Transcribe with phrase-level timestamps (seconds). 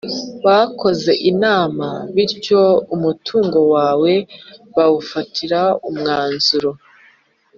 [0.45, 2.61] bakoze inama bityo
[2.95, 4.13] umutungo wawo
[4.75, 6.71] bawufatira umwanzuro